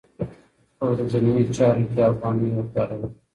په 0.77 0.83
ورځنیو 0.91 1.53
چارو 1.57 1.83
کې 1.91 2.01
افغانۍ 2.11 2.49
وکاروئ. 2.53 3.09